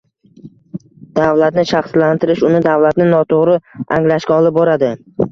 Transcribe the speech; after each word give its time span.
Davlatni 1.17 1.65
shaxslashtirish 1.71 2.41
uni– 2.49 2.61
davlatni 2.67 3.07
noto‘g‘ri 3.11 3.59
anglashga 3.99 4.37
olib 4.39 4.57
boradi 4.57 4.91